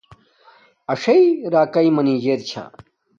[0.93, 1.21] اݽݵ
[1.53, 2.63] راکاݵ منجر چھا